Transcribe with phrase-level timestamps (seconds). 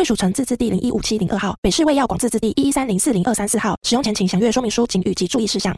[0.00, 3.76] 贵属城自治地零一五七零二号，北市卫药广自治地一一三零四零二三四号。
[3.82, 5.76] 使用前请详阅说明书、警语及注意事项。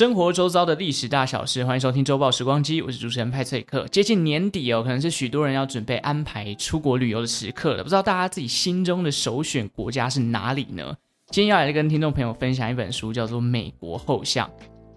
[0.00, 3.86] 生活周遭的历史大小事，欢迎收听周报时光机，我是主持人派翠克。
[3.88, 7.82] 接近年底哦，可能是许多人要准备安排出国旅游的时刻了。
[7.82, 10.96] 不知道大家自己心中的首选国家是哪里呢？
[11.28, 14.48] 今天要来跟听众朋友分享一本书，叫做《美国后巷》。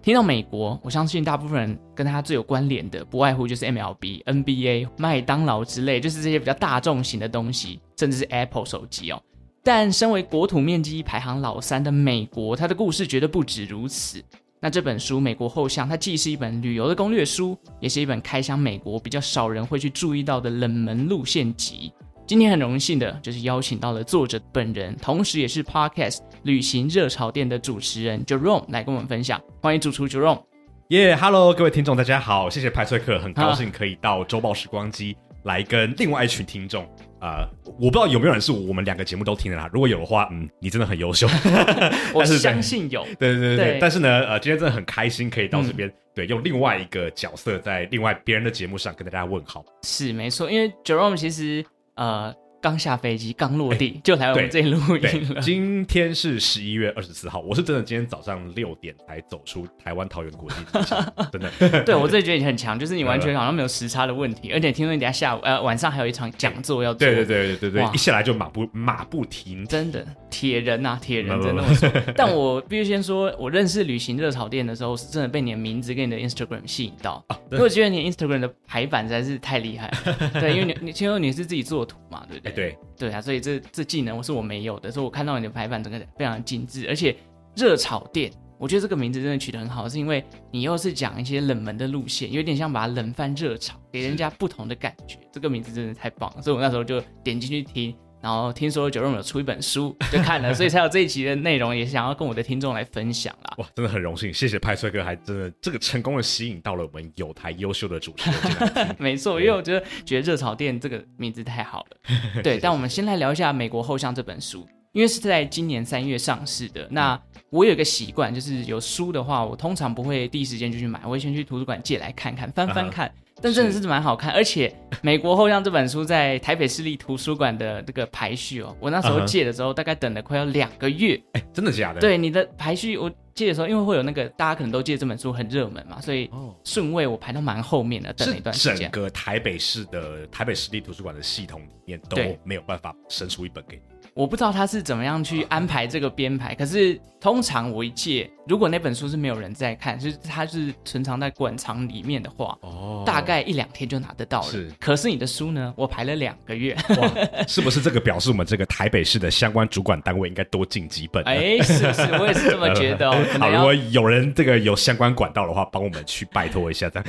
[0.02, 9.22] 听到美国，我相信大部分人跟他最有关联的，不外乎就是 MLB、NBA、麦当劳之类，就是这些比较大众型的东西，甚至是 Apple 手机哦。
[9.62, 14.24] 但身为国土面积排行老三的美国，它的故事绝对不止如此。
[14.64, 21.92] 那这本书《美国后巷》，它既是一本旅游的攻略书，也是一本开箱美国比较少人会去注意到的冷门路线集。
[22.26, 29.38] 今天很荣幸的就是邀请到了作者本人，同时也是 Podcast 旅行热潮店的主持人 Jerome 来跟我们分享。
[29.60, 30.40] 欢迎主厨 Jerome。
[30.88, 36.88] 耶，Hello，各位听众，大家好，谢谢派翠克，很高兴可以到周报时光机来跟另外一群听众。
[37.24, 39.66] 啊、呃，我不知道有没有人是我们两个节目都听的啦。
[39.72, 41.26] 如果有的话，嗯，你真的很优秀。
[42.12, 43.02] 我是相信有。
[43.18, 43.78] 对对对对，对。
[43.80, 49.64] 但是呢，呃，今天真的很开心可以到这边，嗯、对，用另外一个角色在另外别人的节目上跟大家问好。
[49.82, 51.64] 是没错，因为 Jerome 其实
[51.94, 52.34] 呃。
[52.64, 55.42] 刚下飞机，刚落地就来我们这里录音了。
[55.42, 61.82] 今天是十一月二十四号，我是真的今天早上六点才走出台湾桃园国际机场， 真的。
[61.84, 67.00] 对我自己觉得你很强，就是你完全好像没有时差的问题，而且听说你等下下午呃晚上还有一场讲座要做。
[67.00, 70.02] 对对对对对，一下来就马不马不停蹄，真的
[70.34, 71.88] 铁人呐、啊，铁人真的么说。
[72.16, 80.30] 但我必须先说，我认识旅行热炒店的时候，是真的被你的名字跟你的 Instagram 吸引到，啊、因为我觉得你 Instagram 的排版实在是太厉害了。
[80.40, 82.52] 对，因为你你听说你是自己做图嘛，对不对？
[82.52, 87.14] 对对啊，所以这这技能我是我没有的，所以我看到你的排版整个非常精致，而且
[87.54, 97.94] 热炒店，我觉得这个名字真的取得很好，是因为你又是讲一些冷门的路线，有点像把冷饭热炒，给人家不同的感觉，这个名字真的太棒了，所以我那时候就点进去听。
[98.24, 103.54] 然后听说 Jerome 有出一本书，就看了，所以才有这一集的内容，也想要跟我的听众来分享啦。
[103.58, 108.96] 哇，真的很荣幸，谢谢派帅哥，还真的这个成功的吸引到了我们有台优秀的主持人。
[108.98, 111.98] 没错，因为我觉得觉得热炒店这个名字太好了。
[112.42, 116.88] 对，但我们先来聊一下《美国后巷》这本书，因为是在今年三月上市的。
[116.90, 117.20] 那
[117.50, 123.06] 我有一个习惯，就是有书的话，我通常不会第一时间就去买，我会先去图书馆借来看看，翻翻看。
[123.06, 123.23] Uh-huh.
[123.44, 131.20] 但真的是蛮好看，而且《美国后巷》这本书在台北市立图书馆的这个排序哦，我那时候借的时候大概等了快要两个月。
[131.34, 132.00] 哎、uh-huh.，真的假的？
[132.00, 136.30] 对，你的排序我借的时候，因为会有那个大家可能都借这本书很热门嘛，所以
[136.64, 138.90] 顺位我排到蛮后面的，等了一段时间。
[138.90, 143.82] 整个台北市的台北市立图书馆的系统里面都没有办法生出一本给你。
[144.14, 154.46] 我不知道他是怎么样去安排这个编排，可是通常我一借，如果那本书是没有人在看，就是它是存藏在馆藏里面的话，哦，大概一两天就拿得到了。
[154.46, 155.74] 是，可是你的书呢？
[155.76, 156.76] 我排了两个月。
[156.90, 157.10] 哇，
[157.48, 161.24] 是不是这个表示我们这个台北市的相关主管单位应该多进几本？
[161.24, 163.16] 哎，是是，我也是这么觉得哦。
[163.40, 167.06] 好，如果有人这个有相关管道的话，帮我们去拜托一下，这样。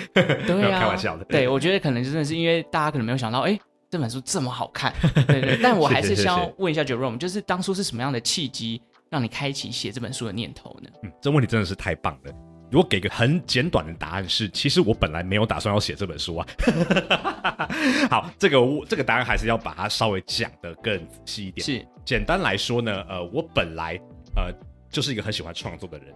[0.48, 1.26] 对啊， 开玩笑的。
[1.26, 3.56] 对，我觉得可能真的是因为大家可能没有想到，哎。
[3.90, 4.94] 这本书这么好看，
[5.28, 10.90] 对对，但我还是想要问一下 Jerome，就是当初是什么样的契机让你开启写这本书的念头呢？
[11.04, 12.34] 嗯，这问题真的是太棒了。
[12.72, 16.48] 如果给个很简短的答案是，其实我本来没有打算要写这本书啊。
[18.10, 21.64] 好，这个我这个答案还是要把它稍微讲得更仔细一点。
[21.64, 24.00] 是，简单来说呢，呃，我本来
[24.36, 24.52] 呃
[24.90, 26.08] 就是一个很喜欢创作的人。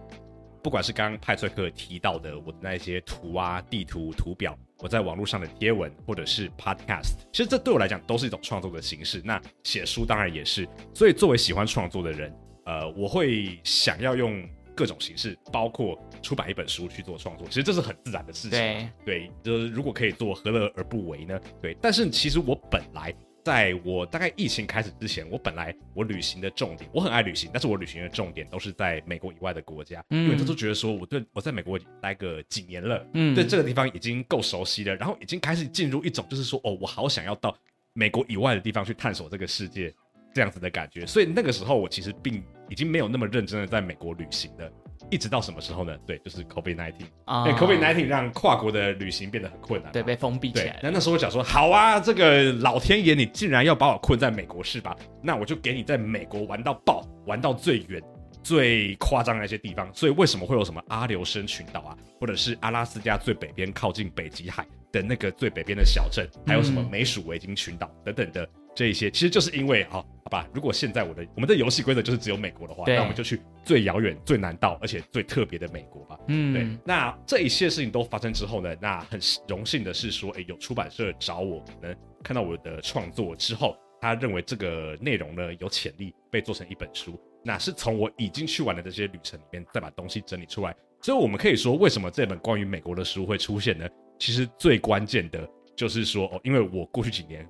[0.62, 9.20] 不管是刚刚派翠克提到的我的那些图啊、地图、图表，我在网络上的贴文，或者是 Podcast，其实这对我来讲都是一种创作的形式。
[9.24, 10.68] 那写书当然也是。
[10.94, 12.34] 所以作为喜欢创作的人，
[12.64, 14.42] 呃，我会想要用
[14.74, 17.46] 各种形式，包括出版一本书去做创作。
[17.48, 18.50] 其实这是很自然的事情。
[18.50, 21.38] 对，对，就是如果可以做，何乐而不为呢？
[21.60, 21.76] 对。
[21.80, 23.14] 但是其实我本来。
[23.42, 37.56] 在我大概疫情开始之前，我本来我旅行的重点，我很爱旅行，但是我旅行的重点都是在美国以外的国家，嗯，因为他都觉得说我对我在美国待个几年了，嗯，对这个地方已经够熟悉了，然后已经开始进入一种就是说，哦，我好想要到
[37.94, 39.92] 美国以外的地方去探索这个世界
[40.34, 41.06] 这样子的感觉。
[41.06, 44.72] 所以那个时候我其实并已经没有那么认真的在美国旅行了。
[45.10, 45.96] 一直到什么时候呢？
[46.06, 50.78] 对，就是 COVID nineteen，对，COVID nineteen 让跨国的旅行变得很困难，对，被封闭起来。
[50.82, 54.96] 那那时候我讲说，好啊，这个老天爷，你竟然要把我困在美国是吧？
[55.22, 58.02] 那我就给你在美国玩到爆，玩到最远、
[58.42, 59.90] 最夸张的那些地方。
[59.92, 68.48] 所以为什么会有什么阿留申群岛啊，或者是阿拉斯加最北边靠近北极海的那个最北边的小镇，还有什么美属维京群岛等等的。
[68.80, 76.18] 这一些其实就是因为好，好吧，如果现在我的我们的游戏规则就是只有美国的话，那我们就去最遥远、最难到而且最特别的美国吧。
[76.28, 76.66] 嗯，对。
[76.82, 81.94] 那这一切事情都发生之后呢，那很荣幸的是说，哎，有出版社找我，可能
[82.24, 87.20] 看到我的创作之后，他认为这个内容呢有潜力被做成一本书。
[87.44, 90.74] 那是从我已经去完的这些旅程里面再把东西整理出来。
[91.02, 93.86] 所以我们可以说，为什么这本关于美国的书会出现呢？
[94.18, 95.46] 其实最关键的
[95.76, 97.46] 就是说，哦，因为我过去几年。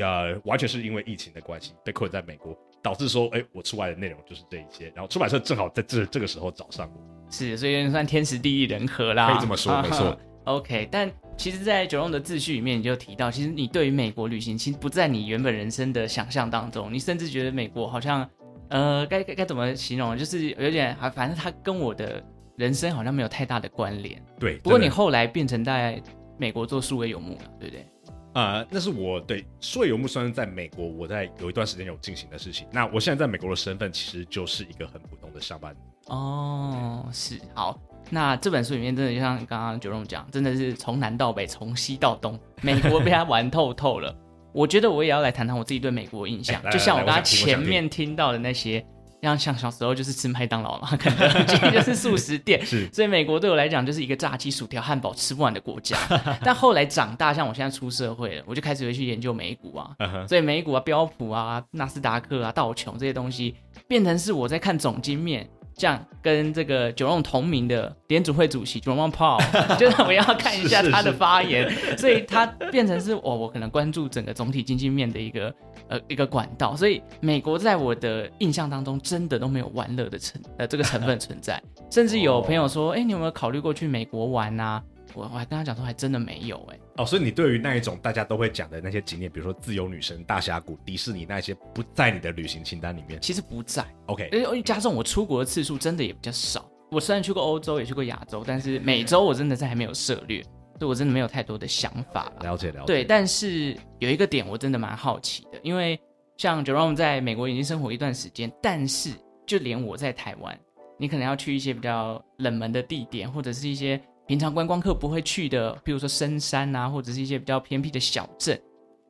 [0.00, 4.86] 呃，完全是因为疫情的关系被困在美国，导致说，哎，我出来的内容就是这一些。
[4.94, 10.18] 然后出版社正好在这这个时候找上我，是，所以算天时地利人和啦，可以这么说， 没错。
[10.44, 16.92] OK，但其实，在 Jerome 的自序里面，你就提到，其实你对于美国旅行，其实不在你原本人生的想象当中。
[16.92, 18.28] 你甚至觉得美国好像，
[18.68, 20.18] 呃，该该该怎么形容？
[20.18, 22.20] 就是有点，反正它跟我的
[22.56, 24.20] 人生好像没有太大的关联。
[24.40, 24.56] 对。
[24.58, 26.02] 不过你后来变成在
[26.36, 27.86] 美国做数位游牧了，对不对？
[28.32, 32.66] 啊、呃，那是我对数位游牧算是在美国，我在有一段时间有进行的事情。
[32.72, 35.74] 那我现在在美国的身份，其实就是一个很普通的上班。
[36.06, 37.78] 哦，是好。
[38.10, 44.14] 那这本书里面真的就像刚刚 Jerome 讲，真的是从南到北，从西到东，美国被他玩透透了。
[44.52, 48.84] 我觉得我也要来谈谈我自己对美国的印象，就像我刚刚前面听到的那些。
[49.22, 55.96] 像像小时候就是吃麦当劳嘛，肯德基就是素食店，是，所以美国对我来讲就是一个炸鸡、薯条、汉堡吃不完的国家。
[56.42, 60.28] 但后来长大，像我现在出社会了，我就开始会去研究美股啊，uh huh.
[60.28, 63.54] 所以美股啊、标普啊、纳斯达克啊、道琼这些东西，
[63.86, 65.48] 变成是我在看总经面。
[65.74, 69.40] 像跟这个 Jerome 同名的联储会主席 Jerome Powell，
[69.78, 75.52] 就是我要看一下他的发言，是是是，所以他变成是我我可能关注整个总体经济面的一个
[75.92, 76.74] 呃一个管道。
[76.74, 81.62] 所以美国在我的印象当中，真的都没有玩乐的成呃这个成分存在。
[81.90, 84.82] 甚至有朋友说，哎、欸，你有没有考虑过去美国玩啊？
[85.14, 86.80] 我我还跟他讲说，还真的没有哎、欸。
[87.02, 93.20] 哦，所以你对于那一种大家都会讲的那些景点，比如说自由女神、大峡谷、迪士尼那些，不在你的旅行清单里面？
[93.20, 93.84] 其实不在。
[94.06, 96.64] OK，因为加上我出国的次数真的也比较少。
[96.90, 100.42] 我虽然去过欧洲，也去过亚洲，但是美洲我真的是还没有涉猎，
[100.82, 102.32] 所以我真的没有太多的想法。
[102.40, 102.86] 了解了解。
[102.86, 105.96] 对，但是有一个点我真的蛮好奇的，因为
[106.36, 109.12] 像 Jerome 在美国已经生活一段时间，但是
[109.46, 110.58] 就连我在台湾，
[110.98, 114.00] 你可能要去一些比较冷门的地点，或者是一些。
[114.26, 118.58] 平常观光客不会去的，比如说深山啊，或者是一些比较偏僻的小镇，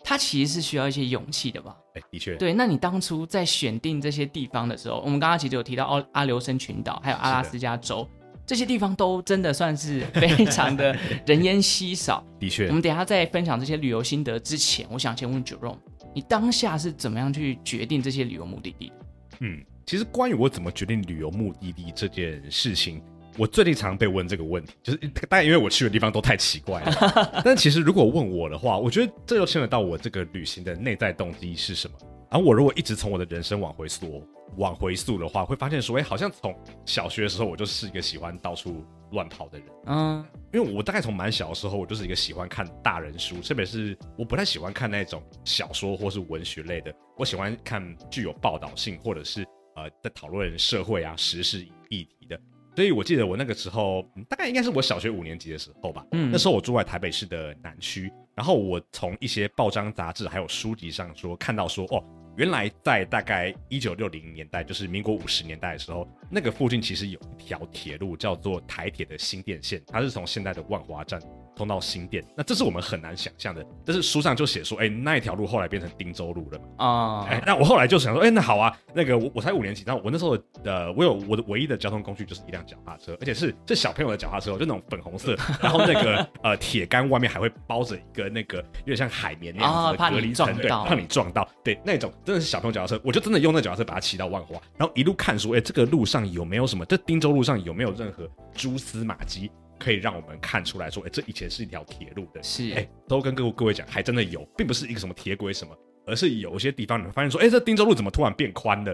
[0.03, 1.77] 它其实是需要一些勇气的吧？
[1.95, 2.35] 哎，的确。
[2.37, 8.09] 对，那你当初在选定这些地方的时候，我们刚刚其实有提到奥阿留申群岛，还有阿拉斯加州，的
[8.47, 10.97] 这些地方都真的算是非常的
[11.27, 12.25] 人烟稀少。
[12.39, 12.67] 的确。
[12.69, 15.79] 我们等一下在分享这些旅游心得之前，我想先问 Jerome，
[16.15, 18.95] 你当下是怎么样去决定这些旅游目的地的？
[19.41, 23.03] 嗯，其实关于我怎么决定旅游目的地这件事情。
[23.39, 24.99] 我最近常被问这个问题，就是
[25.29, 27.41] 当然因为我去的地方都太奇怪了。
[27.43, 31.97] 但其实如果问我的话，我觉得这又牵扯到我这个旅行的内在动机是什么。
[32.29, 34.23] 而我如果一直从我的人生往回溯，
[34.57, 36.55] 往回溯的话，会发现说，哎，好像从
[36.85, 39.69] 小学的时候我就是一个喜欢到处乱跑的人。
[39.87, 49.43] 嗯，因为我大概从蛮小的时候，我就是一个喜欢看大人书，特别是我不太喜欢看那种小说或是文学类的，我喜欢看具有报道性或者是
[49.77, 52.41] 呃在讨论社会啊时事议题的。
[52.75, 56.07] 所以，我记得我那个时候，大概应该是我小学五年级的时候吧。
[56.13, 62.03] 嗯，那时候我住在台北市的南区，然后我从一些报章杂志还有书籍上说，看到说，哦，
[62.37, 71.21] 原来在大概一九六零年代，就是民国五十年代的时候，那个附近其实有一条铁路叫做台铁的新电线，它是从现在的万华站。
[71.55, 73.65] 通到新店，那这是我们很难想象的。
[73.85, 76.65] 但是书上就写说，哎、欸，那一条路后来变成汀州路了嘛？
[76.85, 96.85] 啊，哎，那我后来就想说，哎、欸，那好啊，那个我我才五年级，然后我那时候呃，我有我的唯一的交通工具就是一辆脚踏车，而且是是小朋友的脚踏车，就那种粉红色，然后那个呃铁杆外面还会包着一个那个有点像海绵那样子的隔离层，对，怕你撞到，对，那种真的是小朋友脚踏车，我就真的用那脚踏车把它骑到万华，然后一路看书，哎、欸，这个路上有没有什么？
[96.87, 99.51] 这汀州路上有没有任何蛛丝马迹？
[99.83, 108.93] 可以让我们看出来说，哎，这以前是一条铁路的，是，哎，都跟各位各位讲，还真的有，并不是一个什么铁轨什么，而是有一些地方你会发现说，哎，这汀州路怎么突然变宽了？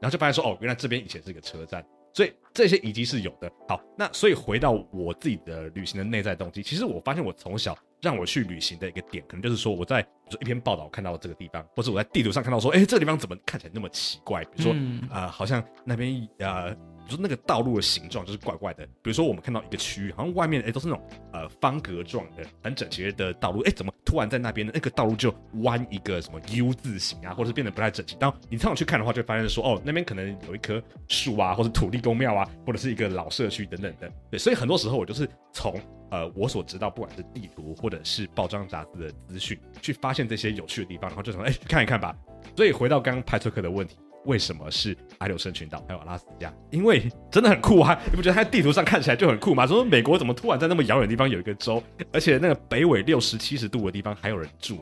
[0.00, 3.50] 然后就发现说，哦，原来这边以前是一个车站，所以这些遗迹是有的。
[3.68, 14.44] 好，那所以回到我自己的旅行的内在动机，其实我发现我从小让我去旅行的一个点，可能就是说我在比如说一篇报道看到这个地方，或者我在地图上看到说，哎，这个地方怎么看起来那么奇怪？
[14.44, 16.76] 比如说，嗯、呃，好像那边呃。
[17.08, 28.14] 就是那个道路的形状就是怪怪的，比如说我们看到一个区域，好像外面哎都是那种呃方格状的很整齐的道路，哎怎么突然在那边那个道路就弯一个什么 U 字形啊，或者是变得不太整齐？
[28.16, 34.12] 当你这样去看的话，就发现说哦那边可能有一棵树啊，或者土地公庙啊，或者是一个老社区等等的。
[34.30, 42.14] 对，所以很多时候我就是从呃我所知道，不管是地图或者是报章杂志的资讯，去发现这些有趣的地方，然后就从哎去看一看吧。
[42.54, 43.96] 所以回到刚刚派翠克的问题。
[44.28, 46.52] 为什么是阿留申群岛还有阿拉斯加？
[46.70, 47.98] 因为真的很酷啊！
[48.10, 49.66] 你不觉得它在地图上看起来就很酷吗？
[49.66, 51.82] 说美国怎么突然在那么遥远的地方有一个州，
[52.12, 54.78] 而且那个北纬六十七十度的地方还有人住？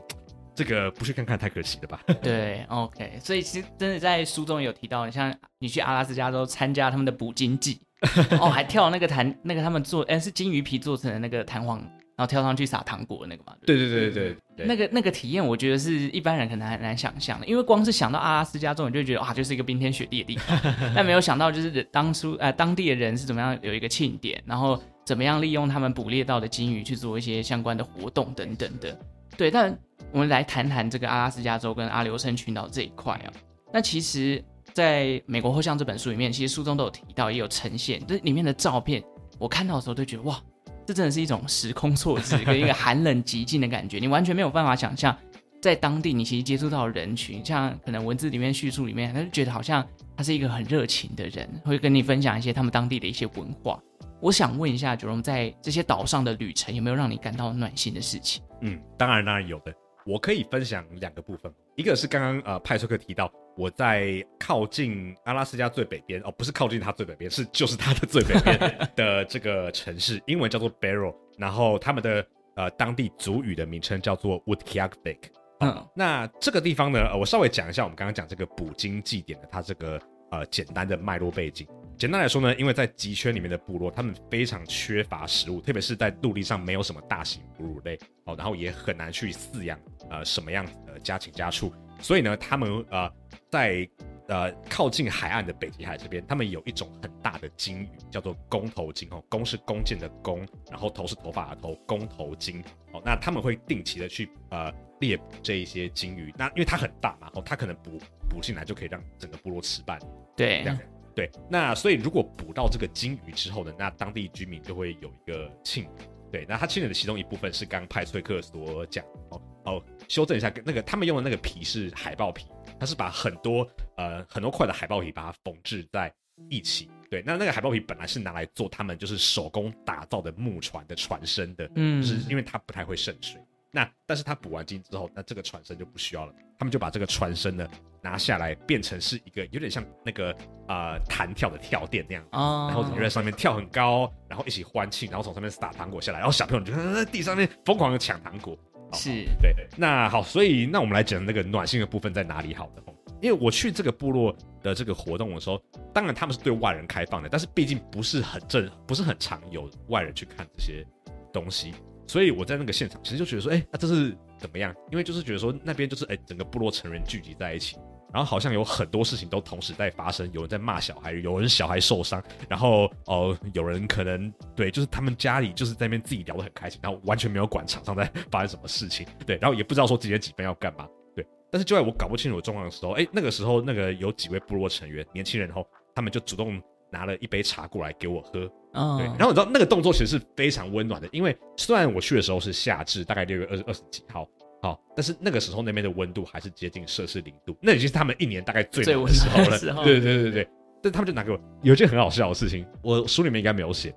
[0.53, 2.01] 这个不去看看太可惜了吧？
[2.21, 3.19] 对，OK。
[3.23, 7.79] 所以其实真的在书中有提到，你像你去阿拉斯加州参加他们的捕鲸季，
[8.41, 11.81] 哦，还跳那个弹那个他们做，哎，是鲸鱼皮做成的那个弹簧。
[12.17, 20.59] 然后跳上去撒糖果那个嘛，对对对对对，对，那个那个体验，我觉得是一般人可能很难想象的，因为光是想到阿拉斯加州，你就觉得哇，就是一个冰天雪地的地方，
[20.95, 28.99] 但没有想到就是当初呃当地的人是怎么样有一个庆典，然后怎么样利用他们捕猎到的金鱼去做一些相关的活动等等的。
[29.37, 29.77] 对，但
[30.11, 33.31] 我们来谈谈这个阿拉斯加州跟阿留申群岛这一块啊。
[33.71, 34.43] 那其实
[34.73, 39.03] 在美国后巷这本书里面，其实书中都有提到，也有呈现，这里面的照片，
[39.37, 40.41] 我看到的时候都觉得哇。
[40.87, 45.13] 这真的是一种时空错置，跟一个寒冷极境的感觉，你完全没有办法想象，
[45.61, 53.77] 在当地你其实接触到人群，像可能文字里面叙述里面，他就觉得好像他是一个很热情的人，会跟你分享一些他们当地的一些文化。
[54.21, 58.41] 我想问一下九荣在这些岛上的旅程有没有让你感到暖心的事情？
[58.61, 59.73] 嗯，当然当然有的，
[60.07, 63.31] 我可以分享两个部分，一个是刚刚呃派翠克提到。
[63.57, 72.23] 我在靠近阿拉斯加最北边哦，不是靠近它最北边，是就是它的最北边 的这个城市，英文叫做 Barrow，然后他们的
[72.55, 75.17] 呃当地族语的名称叫做 Utqiagvik。
[75.61, 79.99] 嗯，那这个地方呢，呃，我稍微讲一下我们刚刚讲这个捕鲸祭典的它这个
[80.29, 81.67] 呃简单的脉络背景。
[81.97, 91.73] 简单来说呢，因为在极圈里面的部落，他们非常缺乏食物，特别是在陆地上没有什么大型哺乳类哦，然后也很难去饲养呃什么样子的家禽家畜。
[91.99, 93.11] 所以呢，他们呃
[93.49, 93.89] 在
[94.27, 102.63] 呃靠近海岸的北极海这边，他们有一种很大的鲸鱼，叫做弓头鲸哦，弓是弓箭的弓，然后头是头发的头，弓头鲸
[102.93, 103.01] 哦。
[103.03, 107.99] 那他们会定期的去呃猎捕这一些鲸鱼，那因为它很大嘛，哦，它可能捕
[108.29, 109.99] 捕进来就可以让整个部落吃饭。
[110.35, 110.79] 对，这样
[111.17, 111.31] 对。
[111.49, 116.07] 那所以如果捕到这个鲸鱼之后呢，那当地居民就会有一个庆典。
[116.31, 119.83] 对，那他庆典的其中一部分是刚派崔克所讲哦哦。
[120.07, 122.45] 修正一下，那个他们用的那个皮是海豹皮，
[122.79, 126.13] 它是把很多呃很多块的海豹皮把它缝制在
[126.49, 126.89] 一起。
[127.09, 133.41] 对，那那个海豹皮本来是拿来做他们就是手工打造的木船的船身的，嗯，就是因为它不太会渗水。
[133.71, 137.67] 那但是它捕完鲸之后，那这个船身就不需要了，他们就把这个船身呢
[138.01, 140.35] 拿下来，变成是一个有点像那个
[140.67, 148.57] 呃弹跳的跳垫那样，哦，然后你在上面跳很高，然后一起欢庆，然后从上面撒糖果下来，然后小朋友就在地上面疯狂的抢糖果。
[148.93, 149.09] 是。
[149.41, 152.53] 对，那好，所以那我们来讲那个暖心的部分在哪里？
[152.53, 152.81] 好的，
[153.21, 155.59] 因为我去这个部落的这个活动的时候，
[155.93, 160.85] 当然他们是对外人开放的，但是毕竟不是很正，不是很常有外人去看这些
[161.33, 161.73] 东西，
[162.07, 164.73] 所以我在那个现场其实就觉得说，哎，那这是怎么样？
[164.91, 167.77] 因为就是觉得说那边就是哎，整个部落成员聚集在一起。
[168.13, 181.27] 然后好像有很多事情都同时在发生，有人在骂小孩，有人小孩受伤，然后哦、有人可能对，就是他们家里就是在那边自己聊得很开心，然后完全没有管场上在发生什么事情，对，然后也不知道说几点几分要干嘛，对。
[181.51, 188.49] 但是就在我搞不清楚状况的时候，哎，那个时候那个有几位部落成员，年轻人后，他们就主动拿了一杯茶过来给我喝，
[188.97, 189.05] 对。
[189.17, 194.27] 然后你知道那个动作其实是非常温暖的，因为虽然我去的时候是夏至，大概六月二二十几号。
[194.59, 199.73] 好，但是那个时候那边的温度还是接近摄氏零度，那已经是他们一年大概最冷的时候了。
[199.75, 200.49] 候对对对对，
[200.81, 203.93] 但他们就拿给我，有一件很好笑的事情，我书里面应该没有写。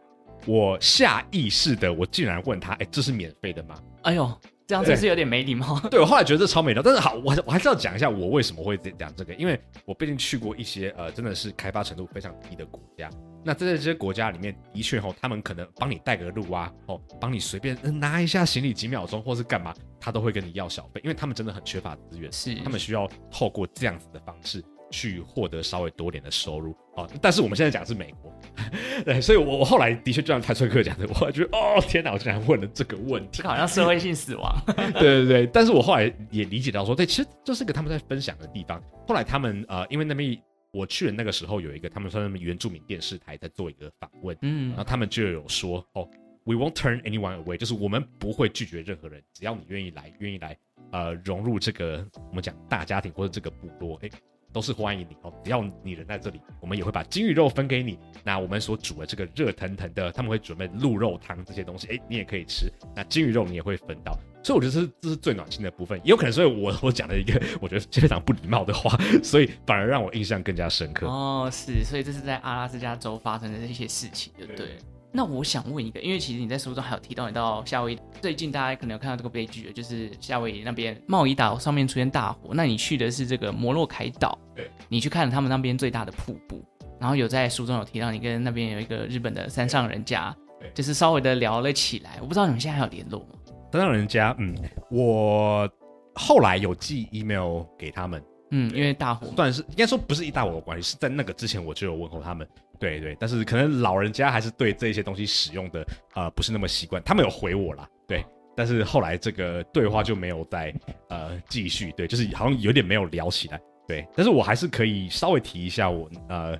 [0.47, 4.31] 我下意识的，我竟然问他：“哎，这是免费的吗？”哎呦，
[4.71, 5.79] 这样子是有点没礼貌。
[5.83, 13.11] 对，对我后来觉得这超没礼貌，但是好，我我还是要讲一下我为什么会讲这个，因为我毕竟去过一些呃，真的是开发程度非常低的国家。
[13.45, 27.09] 那在这些国家里面，的确哦，他们可能帮你带个路啊，哦，帮你随便拿一下行李几秒钟，或是干嘛，他都会跟你要小费，因为他们真的很缺乏资源，是他们需要透过这样子的方式去获得稍微多点的收入哦。
[27.21, 28.33] 但是我们现在讲的是美国，
[29.05, 34.55] 对，所以我我后来的确就像派翠克讲的，我还觉得哦天哪，我竟然问了这个问题，这个好像社会性死亡，
[34.95, 35.47] 对对对。
[35.47, 38.83] 但是我后来也理解到说，对，其实这是一个他们在分享的地方。
[39.07, 40.41] 后来他们呃，因为那边。
[40.73, 46.09] 我去的那个时候，有一个他们说他们原住民电视台在做一个访问，嗯，然后他们就有说，哦
[46.45, 50.57] ，we won't turn anyone away，就是我们不会拒绝任何人，只要你愿意来，愿意来，
[50.93, 54.09] 呃，融入这个我们讲大家庭或者这个部落，哎，
[54.53, 55.33] 都是欢迎你哦。
[55.45, 57.99] 只要你人在这里，我们也会把金鱼肉分给你。
[58.25, 62.71] 那我们所煮的这个热腾腾的，他们会准备鹿肉汤这些东西，哎，你也可以吃。
[62.95, 65.99] 那金鱼肉你也会分到，所以我觉得这是这是最暖心的部分。
[66.05, 71.07] 也有可能，所以我我讲了一个我觉得非常不礼貌的话，所以反而让我印象更加深刻。
[71.07, 74.79] 哦，是，所以这是在阿拉斯加州发生的这些事情，对不对？
[75.13, 82.51] 那我想问一个，因为其实你在书中还有提到，你到夏威夷最近，大家可能有看到这个悲剧，就是夏威夷那边贸易岛上面出现大火。
[82.53, 86.65] 那你去的是这个摩洛凯岛，对，你去看了他们那边最大的瀑布，
[87.01, 92.19] 然后有在书中有提到，你跟那边有一个日本的山上人家，对，就是稍微的聊了起来。
[92.21, 93.27] 我不知道你们现在还有联络吗？
[93.73, 94.57] 山上人家，嗯，
[94.91, 95.69] 我
[96.15, 102.47] 后来有寄 email 给他们，嗯，因为大火算是应该说不是一大火的关系，是在那个之前我就有问候他们。
[102.79, 108.25] 对对，但是可能老人家还是对这些东西使用的呃不是那么习惯，他们有回我啦，对，
[108.57, 110.75] 但是后来这个对话就没有再
[111.11, 116.57] 呃继续，对，就是好像有点没有聊起来，对，但是我还是可以稍微提一下我呃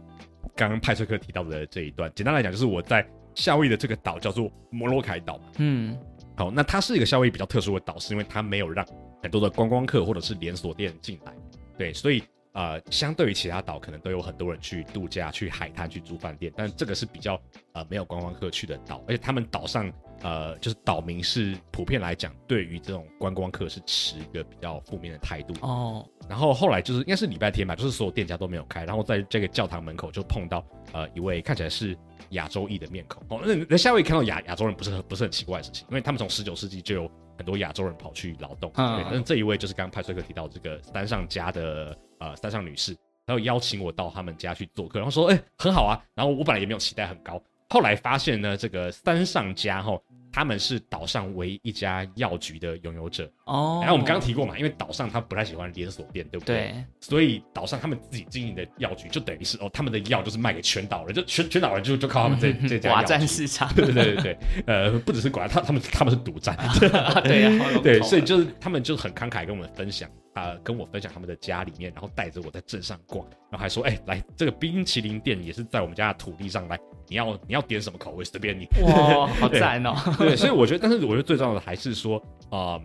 [0.55, 3.03] 刚刚派翠克提到的这一段，简单来讲就是我在
[3.35, 5.97] 夏威夷的这个岛叫做摩洛凯岛嘛，嗯，
[6.37, 8.87] 好，那它是一个夏威夷比较特殊的岛，是因为它没有让
[9.23, 11.33] 很多的观光客或者是连锁店进来，
[11.81, 12.23] 对，所以。
[12.53, 17.41] 呃，相对于其他岛，可能都有很多人去度假、去海滩、去住饭店，但这个是比较
[17.75, 19.89] 呃没有观光客去的岛，而且他们岛上
[20.23, 26.05] 呃就是岛民是普遍来讲，对于这种观光客是持一个比较负面的态度哦。
[26.29, 31.97] 然后后来就是应该是礼拜天吧，就是所有店家都没有开，然后在这个教堂门口就碰到呃一位看起来是
[32.31, 33.41] 亚洲裔的面孔哦。
[33.47, 37.11] 那那夏威夷看到亚亚洲人不是很不是很奇怪的事情，因为他们从十九世纪就有
[37.41, 38.71] 很多亚洲人跑去劳动。
[38.77, 41.97] 但这一位就是刚刚派崔克提到这个山上家的。
[42.21, 42.95] 呃，山上女士，
[43.25, 45.99] 她有邀请我到他们家去做客，然后说，哎、欸，很好啊。
[46.15, 49.99] 然后我本来也没有期待很高，后来发现呢，这个山上家哈，
[50.33, 53.79] 他们是岛上唯一一家药局的拥有者哦。
[53.81, 56.57] 然后我们刚刚提过嘛，因为岛上他不太喜欢连锁店，对不对？
[56.57, 56.85] 对。
[57.01, 62.93] 所以岛上他们自己经营的药局，就等于是哦，他们的药就是卖给全岛人，就全全岛人就就靠他们这、嗯、 这家。
[62.93, 63.73] 寡占市场。
[63.75, 66.57] 对对对对对，呃，不只是寡占，他他们他们是独占。
[67.25, 70.09] 对呀、啊，对，所以就是他们就很慷慨跟我们分享。
[70.41, 78.67] 呃，跟我分享他们的家里面，然后带着我在镇上逛，然后还说，哎、欸，来这个冰淇淋店也是在我们家的土地上来，你要你要点什么口味随便你。
[78.87, 79.95] 哇，好赞哦！
[80.19, 82.81] 对，所以我觉得，但是我觉得最重要的还是说，呃，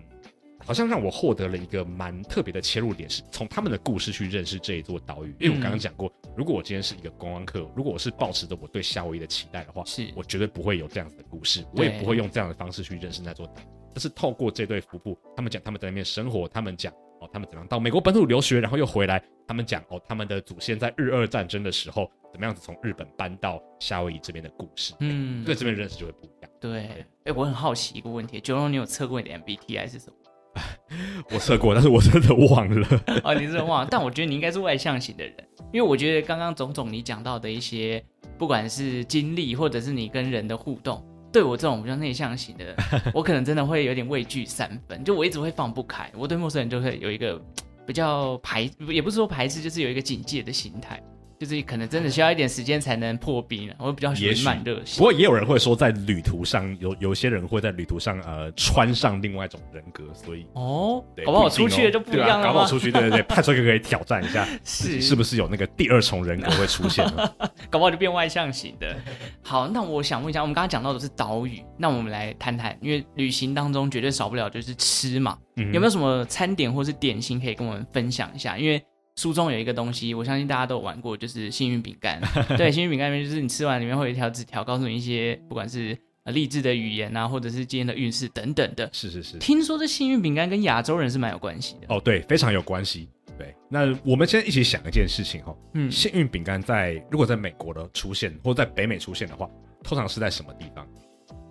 [0.66, 5.34] 好像让我获得了一个蛮特别的切入点，是从他们的故事去认识这一座岛屿。
[5.40, 13.54] 因为我刚刚讲过，如果我今天是一个观光客，如果我是抱持着我对夏威夷的期待的话，是我绝对不会有这样子的故事，我也不会用这样的方式去认识那座岛。
[13.94, 16.94] 但是透过这对夫妇，他们讲他们在那边生活，他们讲。
[17.26, 19.22] 哦，他们怎么样到美国本土留学，然后又回来？
[19.48, 24.94] 他们讲哦，他们的祖先在日俄战争的时候，怎么样子从日本搬到夏威夷这边的故事？
[25.00, 26.52] 嗯，对这边认识就会不一样。
[26.60, 30.16] 对，哎、欸，我很好奇一个问题，九龙，你有测过你的 MBTI 是什么？
[31.32, 32.88] 我测过，但是我真的忘了。
[33.24, 33.88] 哦，你真的忘了？
[33.92, 35.36] 但我觉得你应该是外向型的人，
[35.74, 38.04] 因为我觉得刚刚种种你讲到的一些，
[38.38, 41.06] 不管是经历，或者是你跟人的互动。
[41.36, 42.74] 对我这种比较内向型的，
[43.14, 47.38] 我可能真的会有点畏惧三分，就我一直会放不开，我对陌生人就会有一个
[47.86, 51.04] 比较排，也不是说排斥，就是有一个警戒的心态。
[51.40, 54.98] 就是可能真的需要一点时间才能破冰啊，我比较喜欢慢热型。
[54.98, 62.36] 不过也有人会说，在旅途上有有些人会在旅途上呃穿上另外一种人格，所以哦，搞不好出去了就不一样了。
[62.36, 67.36] 啊，搞不好出去，对对对， 派出去可以挑战一下，是是不是有那个第二重人格会出现了？
[67.70, 68.96] 搞不好就变外向型的。
[69.44, 78.58] 好，那我想问一下，我们刚刚讲到的是岛屿，那我们来谈谈，因为旅行当中绝对少不了就是吃嘛，嗯、有没有什么餐点或是点心可以跟我们分享一下？
[78.58, 78.82] 因为
[79.16, 82.22] 书中有一个东西，我相信大家都有玩过，就是幸运饼干。
[82.58, 88.90] 对，幸运饼干里面就是你吃完里面会有一条纸条，告诉你一些不管是呃励志的语言啊，或者是今天的运势等等的。
[88.92, 89.38] 是是是。
[89.38, 91.88] 听说这幸运饼干跟亚洲人是蛮有关系的。
[91.96, 93.08] 哦，对，非常有关系。
[93.38, 95.56] 对，那我们先一起想一件事情哈。
[95.74, 95.90] 嗯。
[95.90, 99.50] 幸运饼干在如果在美国的出现，或者在北美出现的话，
[99.84, 100.86] 通常是在什么地方？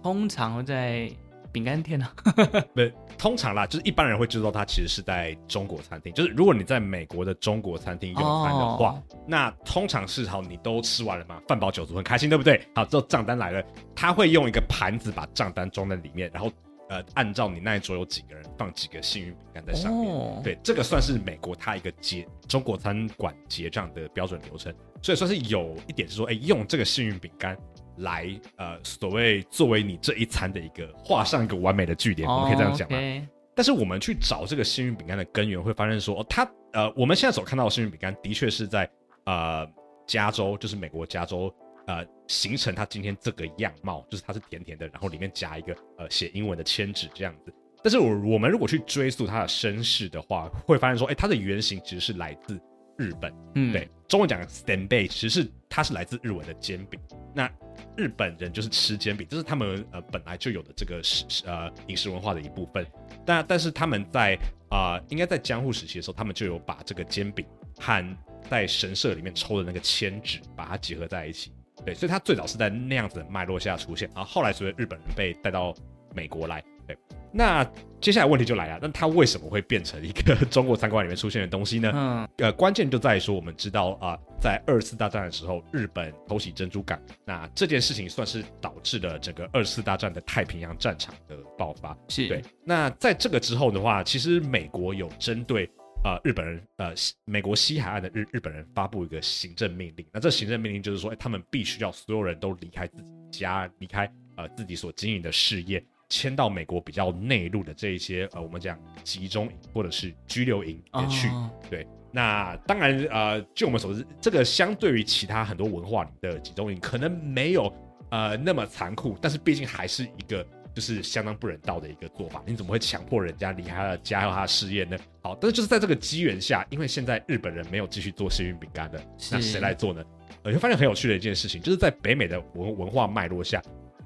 [0.03, 1.11] 通常会在。
[1.53, 2.11] 饼干店呢？
[2.75, 2.81] 不，
[3.25, 6.13] 通常啦，就是一般人会知道它其实是在中国餐厅。
[6.13, 12.61] 就是如果你在美国的中国餐厅用餐的话，哦、那通常是好，你都吃完了嘛，饭饱酒足，很开心，对不对？
[12.75, 13.65] 好，之后账单来了，
[13.97, 16.53] 他会用一个盘子把账单装在里面，然后
[16.91, 20.15] 呃，按照你那一桌有几个人，放几个幸运饼干在上面。
[20.15, 27.57] 哦、对，这个算是美国它一个结中国餐馆结账的标准流程，所以算是有一点是说，哎，用这个幸运饼干。
[27.99, 33.23] 来，呃，所谓作为你这一餐的一个画上一个完美的句点，我们可以这样讲吗？Oh, okay.
[33.55, 38.91] 但是我们去找这个幸运饼干的根源，会发现说，哦，它，呃，我们现在所看到的幸运饼干，的确是在
[39.27, 39.65] 呃
[40.07, 41.55] 加州，就是美国加州
[41.87, 47.55] 呃形成它今天这个样貌，就是它是甜甜的，然后里面夹一个呃写英文的签纸这样子。
[47.83, 52.59] 但是我我们如果去追溯它的身世的话，会发现说，哎，它的原型其实是来自
[52.97, 53.33] 日本。
[53.55, 57.01] 嗯，对，中文讲的 stanbei 其实是它是来自日文的煎饼。
[57.35, 57.51] 那
[57.97, 62.87] 日本人就是吃煎饼，这是他们呃本来就有的这个食呃饮食文化的一部分。
[63.25, 64.39] 但但是他们在
[64.71, 67.45] 啊、呃，应该在江户时期的时候，他们就有把这个煎饼
[67.79, 68.17] 和
[68.49, 71.53] 在神社里面抽的那个签纸把它结合在一起。
[71.85, 75.75] 对，所以它最早是在那样子的脉络下出现，然后后来随着日本人被带到
[76.15, 76.63] 美国来。
[76.87, 76.97] 对，
[77.33, 77.65] 那
[78.01, 81.91] 接下来问题就来了，那它为什么会变成一个中国餐馆里面出现的东西呢？
[81.95, 91.97] 嗯，呃，关键就在于说，我们知道啊、呃，在二次大战的时候，日本偷袭珍珠港，那这件事情算是导致了整个二次大战的太平洋战场的爆发。
[92.09, 92.43] 是对。
[92.63, 95.65] 那在这个之后的话，其实美国有针对
[96.05, 96.93] 呃日本人，呃
[97.25, 100.07] 美国西海岸的日日本人发布一个行政命令。
[100.13, 105.83] 那这行政命令就是说，哎，他们必须要所有人都离开自己家，离开呃自己所经营的事业。
[106.15, 111.27] 迁到美国比较内陆的这一些呃，我们讲集中营或者是拘留营也去。
[111.29, 111.51] Oh.
[111.69, 117.73] 对，那当然呃，据我们所知，这个相对于其他很多文化里的集中营，可能没有
[118.11, 122.41] 呃那么残酷，但是毕竟还是一个就是相当不人道的一个做法。
[122.47, 124.97] 你怎么会强迫人家离开他的家和他的事业呢？
[125.21, 129.01] 好，但是就是在这个机缘下，因为现在日本人没有继续做幸运饼干了，
[129.33, 130.05] 那谁来做呢？
[130.45, 133.61] 呃，就发现很有趣的一件事情，就是在北美的文文化脉络下。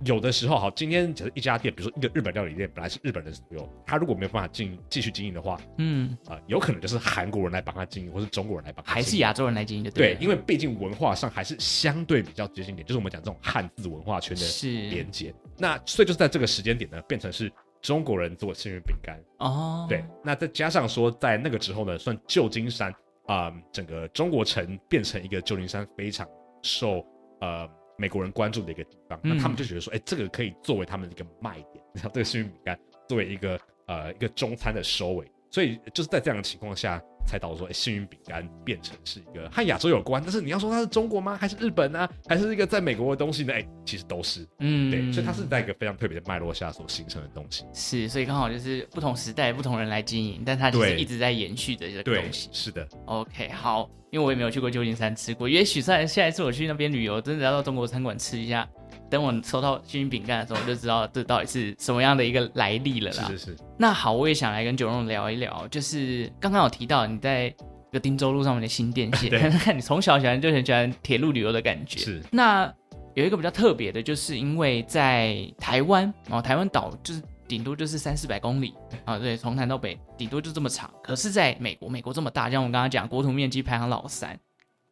[0.04, 15.34] 有的时候，好，今天只是一家店，比如说一个日本料理店，本来是日本人所有，他如果没有办法进继续经营的话，嗯，啊、呃，有可能就是韩国人来帮他经营，或是中国人来帮他经营，还是亚洲人来经营的，对，因为毕竟文化上还是相对比较接近点，就是我们讲这种汉字文化圈的连接。
[15.56, 17.50] 那所以就是在这个时间点呢，变成是
[17.82, 22.92] 中国人做幸运饼干哦，对，那再加上说在那个之后呢，算旧金山
[23.26, 26.24] 啊、呃，整个中国城变成一个旧金山非常
[26.62, 27.04] 受
[27.40, 27.68] 呃。
[27.98, 37.02] 美国人关注的一个地方，那他们就觉得说，哎、欸，这个可以作为他们的一个卖点，然 后这个幸运饼干作为一个呃一个中餐的收尾，所以就是在这样的情况下。
[37.28, 41.36] 才导致说，哎，幸运饼干变成是一个和亚洲有关，但是你要说它是中国吗？
[41.38, 42.10] 还是日本呢、啊？
[42.26, 43.52] 还是一个在美国的东西呢？
[43.52, 47.64] 哎，其实都是，嗯，对，所以它是在一个非常特别的脉络下所形成的东西。
[47.74, 52.48] 是，所以刚好就是不同时代不同人来经营，但它就是一直在延续的这个东西。
[52.52, 52.88] 是的。
[53.04, 58.66] OK，好，因为我也没有去过旧金山吃过，也许在下一次我去那边旅游，真的要到中国餐馆吃一下。
[59.10, 63.24] 等我收到幸运饼干的时候，我就知道这到底是什么样的一个来历了啦。
[63.24, 63.56] 是是是。
[63.78, 67.48] 那好，我也想来跟九龙聊一聊，就是刚刚有提到你在
[67.90, 71.98] 这个汀州路上面的新店线， 看你从小喜欢就很喜欢铁路旅游的感觉。
[71.98, 72.22] 是。
[72.30, 72.72] 那
[73.14, 80.90] 有一个比较特别的，就是因为在台湾哦，台湾岛就是顶多就是三四百公里啊，对，从南到北顶多就这么长。
[81.02, 84.38] 可是在美国，美国这么大，像我刚刚讲，国土面积排行老三。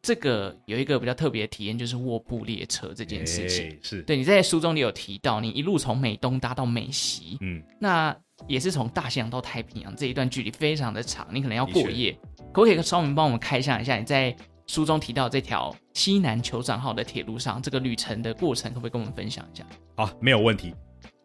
[0.07, 3.69] 这个有一个比较特别的体验，就是卧铺列车这件事情。
[3.69, 8.15] 欸、是，对，你在书中也有提到，你一路从美东搭到美西，嗯，那
[8.47, 12.17] 也是从大西洋到太平洋这一段距离非常的长，你可能要过夜。
[12.53, 14.33] 可不可以稍微帮我们开箱一下，你在
[14.65, 19.65] 书中提到这条西南酋长号的铁路上，这个旅程的过程，可不可以跟我们分享一下？
[19.97, 20.73] 好，没有问题。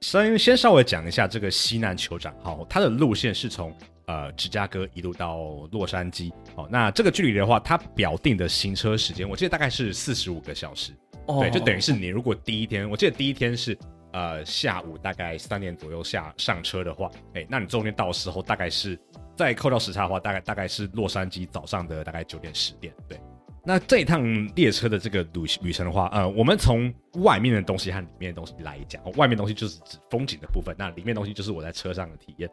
[0.00, 3.72] 先先稍微讲一下这个西南酋长号，它的路线是从。
[4.06, 5.38] 呃，芝加哥一路到
[5.70, 10.92] 洛杉矶，哦，那这个距离的话，它表定的行车时间，我记得大概是四十五个小时，
[11.26, 13.78] 哦，对，就等于是你如果第一天，我记得第一天是
[14.12, 18.98] 呃下午大概三点左右下上车的话，哎，那你中间到的时候大概是
[19.36, 23.20] 再扣掉时差的话，大概大概是洛杉矶早上的大概九点十点，对，
[23.64, 24.22] 那这一趟
[24.56, 32.50] 列车的这个旅旅程的话，呃，我们从外面的东西和里面的东西来讲，外面东西就是指风景的部分，那里面东西就是我在车上的体验。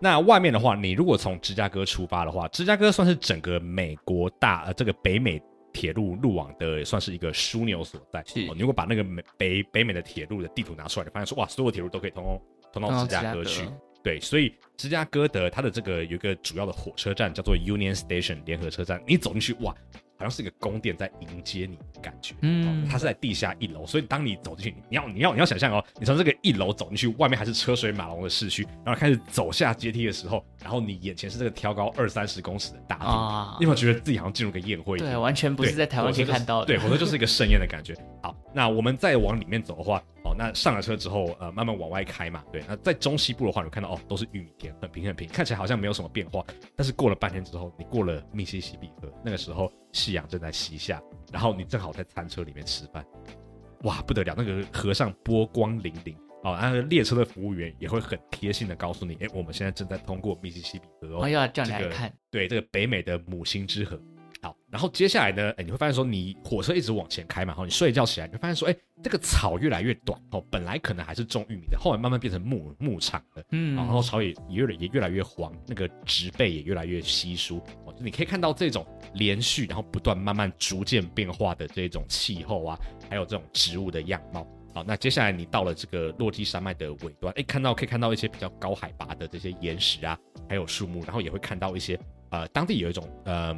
[0.00, 5.40] 那外面的话，你如果从芝加哥出发的话，芝加哥算是整个美国大呃这个北美
[5.72, 8.22] 铁路路网的算是一个枢纽所在。
[8.26, 12.22] 是，你如果把那个美北北美的铁路的地图拿出来，你发现说哇，所有铁路都可以通
[12.72, 13.66] 通通到芝加哥去。
[14.02, 19.74] 对，所以芝加哥的它的这个有一个主要的火车站叫做 Union Station 联合车站，你走进去哇。
[20.16, 34.98] 好像是一个宫殿在迎接你的感觉，嗯，它是在地下一楼，所以当你走进去，你要你要你要想象哦，你从这个一楼走进去，外面还是车水马龙的市区，然后开始走下阶梯的时候，然后你眼前是这个挑高二三十公尺的大厅，啊，你有没有觉得自己好像进入个宴会？
[34.98, 37.94] 对，完全不是在台湾可以看到的，对，否则就是一个盛宴的感觉。
[38.22, 40.02] 好，那我们再往里面走的话。
[40.24, 42.64] 哦，那上了车之后，呃，慢慢往外开嘛，对。
[42.66, 46.42] 那在中西部的话，你看到哦，都是玉米田，很平很平，看起来好像没有什么变化。
[46.74, 53.04] 但是过了半天之后，你过了密西西比河，那个时候夕阳正在西下，然后你正好在餐车里面吃饭，
[53.82, 54.34] 哇，不得了！
[54.34, 64.00] 那个河上波光粼粼，哦，那个列车的服务员也会很贴心的告诉你，哎，我们现在正在通过密西西比河哦，哦，要看，这个，对，这个北美的母星之河。
[64.44, 82.78] 好，然后接下来呢，哎，你会发现说，你火车一直往前开嘛，然后，你睡一觉起来，你会发现说，哎，这个草越来越短哦，本来可能还是种玉米的，后来慢慢变成牧牧场了，嗯，然后草也也越也越来越黄，那个植被也越来越稀疏，哦，就你可以看到这种连续，然后不断慢慢逐渐变化的这种气候啊，
[83.08, 84.46] 还有这种植物的样貌。
[84.74, 90.18] 好，那接下来你到了这个落基山脉的尾端，哎，看到可以看到一些比较高海拔的这些岩石啊，
[90.50, 91.98] 还有树木，然后也会看到一些
[92.30, 93.56] 呃，当地有一种呃，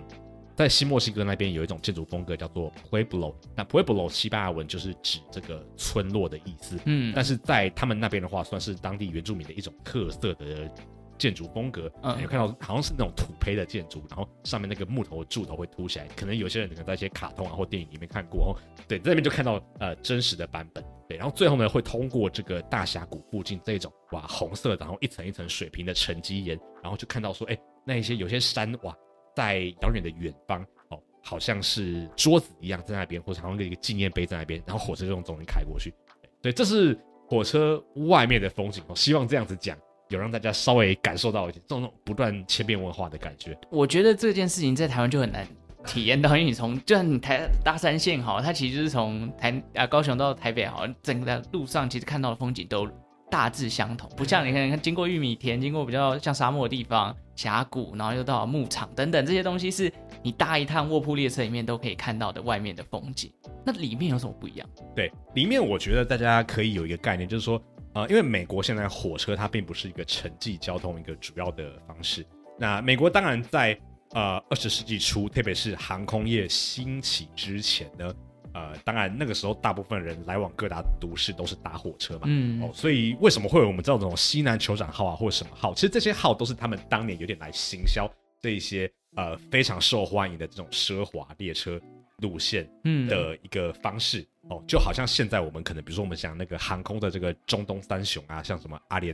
[0.56, 10.70] 在新墨西哥那边有一种建筑风格叫做 Pueblo，那 Pueblo 西班牙文就是指这个村落的意思，嗯，但是在他们那边的话，算是当地原住民的一种特色的。
[11.18, 18.56] 建筑风格，嗯，有看到好像是那种土坯的建筑，然后上面那个木头柱头会凸起来，可能有些人可能在一些卡通啊或电影里面看过哦。
[18.86, 20.84] 对，在那边就看到呃真实的版本。
[21.08, 28.94] 对，然后最后呢会通过这个大峡谷附近这种哇红色，然后一层一层水平的沉积岩，然后就看到说，哎，那一些有些山哇，
[29.36, 35.94] 在遥远的远方哦，好像是桌子一样在那边，或者好像一个纪念碑在那边，然后火车就从中间开过去。
[36.42, 38.82] 对，这是火车外面的风景。
[38.88, 39.78] 我希望这样子讲。
[40.08, 43.58] 有让大家稍微感受到一些这种不断千变万化的感觉。
[43.72, 45.44] 我觉得这件事情在台湾就很难
[45.84, 52.88] 体验到，因为你从就像你台搭三线哈，它其实就是从台啊高雄到台北好，整个路上其实看到的风景都
[53.30, 63.32] 大致相同，不像你看看经过玉米田，经过比较像沙漠的地方峡谷，然后又到了牧场等等这些东西，是你搭一趟卧铺列车里面都可以看到的外面的风景。
[63.64, 64.68] 那里面有什么不一样？
[64.94, 67.62] 对，里面我觉得大家可以有一个概念，就是说。
[67.94, 72.26] 呃，因为美国现在火车它并不是一个城际交通一个主要的方式。
[72.58, 73.74] 那美国当然在
[74.12, 78.12] 呃二十世纪初，特别是航空业兴起之前呢，
[78.56, 82.22] 呃，当然那个时候大部分人来往各大都市都是搭火车嘛。
[82.24, 82.62] 嗯。
[82.62, 85.74] 哦，所以为什么会有我们这种西南酋长号啊，或者什么号？
[85.74, 91.78] 其实这些号都是他们当年有点来行销这一些呃非常受欢迎的这种奢华列车
[92.22, 92.66] 路线
[93.08, 94.20] 的一个方式。
[94.20, 99.12] 嗯哦，就好像现在我们可能，比如说我们讲那个航空的这个中东三雄啊，像什么阿联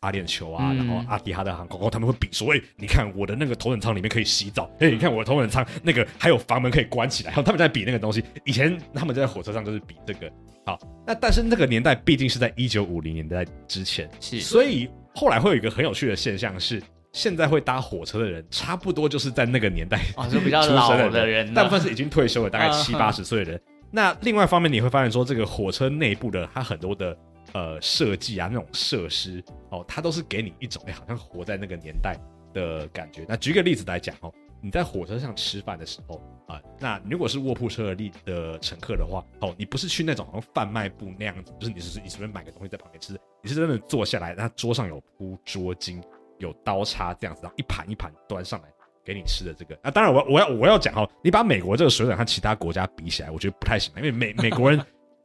[0.00, 8.22] 阿联酋啊，嗯、然后阿迪哈德航空，哦，他们会比说，哎，你看我的那个头等舱里面可以洗澡，哎，你看我的头等舱那个还有房门可以关起来，然后他们在比那个东西。
[8.44, 10.30] 以前他们在火车上就是比这个，
[10.64, 16.80] 好，那但是那个年代毕竟是在一九五零年代之前，是，所以后来会有一个很有趣的现象是，
[17.12, 23.60] 现在会搭火车的人，差不多就是在那个年代哦，就比较老的人，大部分是已经退休了，大概七八十岁的人。
[23.90, 27.16] 那另外一方面，你会发现说，这个火车内部的它很多的
[27.52, 32.16] 呃设计啊，那种设施哦，它都是给你一种哎，好像活在那个年代
[32.52, 33.24] 的感觉。
[33.28, 46.02] 那举个例子来讲哦，你在火车上吃饭的时候啊、那如果是卧铺车的例的乘客的话，哦，你不是去那种好像贩卖部那样子，就是你是你随便买个东西在旁边吃，你是真的坐下来，那桌上有铺桌巾，
[46.38, 48.68] 有刀叉这样子，然后一盘一盘端上来。
[49.04, 54.78] 给你吃的这个啊，当然我我要我要讲哈，你把美国这个水准和其他国家比起来，我觉得不太行，因为美美国人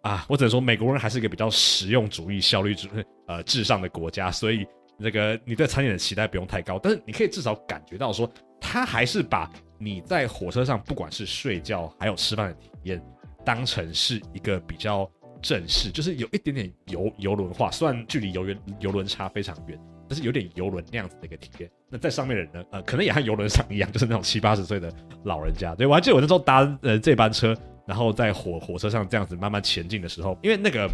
[0.03, 2.87] 啊，我只能说美国人还是一个比较实用主义、效率主
[3.25, 4.65] 呃至上的国家，所以
[4.97, 13.01] 那个你对餐点的期待不用太高，但是你可以至少感觉到说，他还是把你在火车上不管是睡觉还有吃饭的体验，
[13.45, 15.09] 当成是一个比较
[15.41, 19.79] 正式，就是有一点点游游轮化，虽然距离游园游轮差非常远。
[20.05, 21.71] 但是有点游轮那样子的一个体验。
[21.89, 25.73] 那在上面的人呢，呃，可能也和游轮上一样，就是那种七八十岁的老人家。
[25.73, 27.55] 对，我还记得我那时候搭呃这班车，
[27.85, 30.89] 然后在火火车上这样子慢慢前进的时候，因为那个。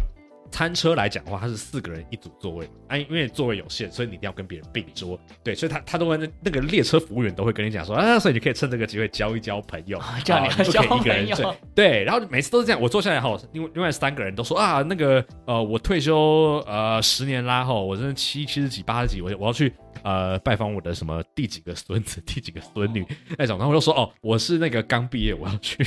[0.50, 5.18] 餐车来讲的话，它是四个人一组座位嘛，啊，因为座位有限，所以你一定要跟别人并桌。
[5.42, 11.46] 对，所以他他都会那那个列车服务员都会跟你讲说啊，所以你可以趁这个机会交一交朋友，叫你不可以一个人睡。
[11.74, 23.06] 对，然后每次都是这样，我坐下来后，另外另外三个人都说啊，那个呃，我退休呃十年啦后，我真的七七十几八十几，我我要去呃拜访我的什么第几个孙子第几个孙女
[23.38, 25.84] 那种，然后我就说哦，我是那个刚毕业，我要去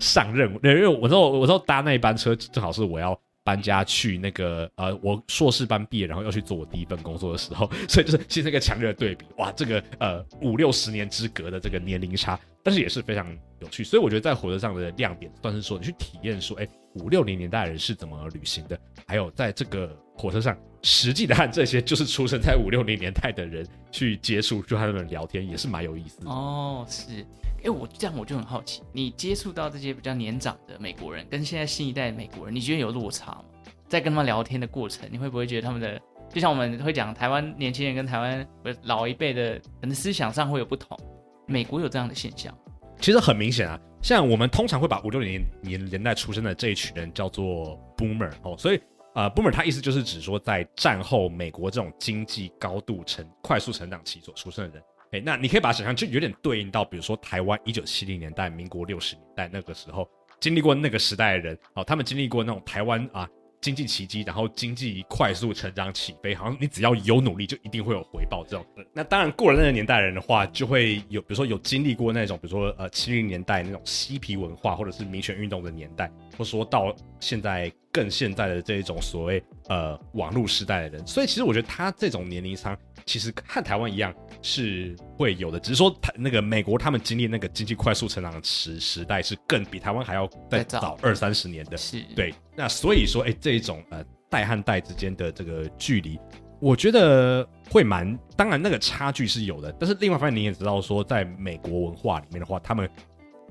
[0.00, 3.18] 上任务，因为我说我说搭那一班车正好是我要。
[3.48, 13.26] 搬家去那个呃，我硕士班毕业，然后要去做我第一份工作的时候， 所以就是其实一个强烈的对比，哇，这个呃五六十年之隔的这个年龄差，但是也是非常
[13.60, 13.82] 有趣。
[13.82, 26.28] 所以我觉得在火车上的亮点，算是说你去体验说，哎，五六零年代人是怎么旅行的，还有在这个火车上实际的和这些就是出生在五六零年代的人去接触，就和他们聊天，也是蛮有意思的。
[26.28, 27.24] 哦，是。
[27.68, 33.44] 哎，我这样我就很好奇，你接触到这些比较年长的美国人，跟现在新一代的美国人，你觉得有落差吗？
[33.86, 36.00] 在跟他们聊天的过程，你会不会觉得他们的，
[36.32, 38.48] 就像我们会讲台湾年轻人跟台湾
[38.84, 40.98] 老一辈的，可能思想上会有不同？
[41.46, 42.56] 美国有这样的现象？
[43.00, 48.80] 其实很明显啊，像我们通常会把五六零年年代出生的这一群人叫做 Boomer 哦，所以
[49.14, 54.82] 呃 Boomer 他意思就是指说在战后美国这种经济高度成快速成长期所出生的人。
[55.12, 60.08] 哎，那你可以把它想象就有点对应到，比如说台湾一九七零年代、民国六十年代那个时候
[60.40, 63.28] 经历过那个时代的人，哦，他们经历过那种台湾啊。
[63.60, 68.44] 经济奇迹，然后经济快速成长起飞，好像你只要有努力，就一定会有回报。
[68.44, 81.04] 这种，那当然过了那个年代人的话，就会有，比如说有经历过那种，比如说呃七零年代那种嬉皮文化，或者是民权运动的年代，或说到现在更现在的这一种所谓呃网络时代的人。
[81.04, 92.34] 所以其实我觉得他这种年龄差，其实和台湾一样是会有的，只是说台那个美国他们经历那个经济快速成长的时时代是更比台湾还要再早二三十年的，是对。
[92.54, 96.20] 那所以说，哎，这一种呃代和代之间的这个距离，
[96.60, 102.86] 我觉得会蛮，当然那个差距是有的，但是另外一方面你也知道说，在美国文化里面的话，他们。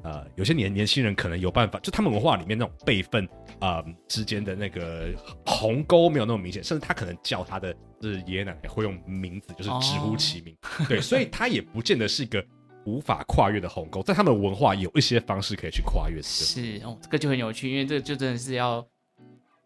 [0.04, 3.26] 呃，有些年年轻人可能有办法，就他们文化里面那种辈分
[3.60, 5.12] 啊、呃、之间的那个
[5.58, 12.46] 鸿沟没有那么明显，甚至他可能叫他的就是爷爷奶奶会用名字，就是直呼其名，哦、对，所以他也不见得是一个
[12.86, 16.22] 无法跨越的鸿沟，在他们的文化有一些方式可以去跨越。
[16.22, 18.86] 是哦，这个就很有趣，因为这就真的是要。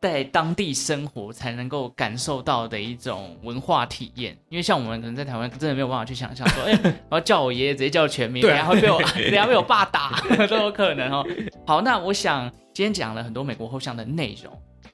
[0.02, 9.00] 在当地生活才能够感受到的一种文化体验，因为像我们可能在台湾真的没有办法去想象说， 哎、欸，我要叫我爷爷直接叫全名，然后被我，
[9.32, 11.24] 然后被我爸打 都有可能哦。
[11.68, 14.52] 好，那我想今天讲了很多美国后巷的内容，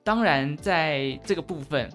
[0.07, 1.89] 当然在这个部分